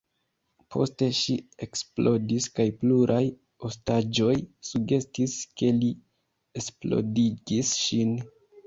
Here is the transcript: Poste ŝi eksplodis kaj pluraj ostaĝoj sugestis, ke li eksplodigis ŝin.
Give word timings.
Poste 0.75 1.09
ŝi 1.17 1.35
eksplodis 1.65 2.47
kaj 2.61 2.67
pluraj 2.79 3.21
ostaĝoj 3.71 4.35
sugestis, 4.73 5.39
ke 5.63 5.75
li 5.81 5.95
eksplodigis 6.63 7.77
ŝin. 7.87 8.23